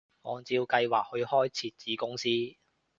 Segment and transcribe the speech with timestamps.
[0.23, 2.27] 按照計劃去開設子公司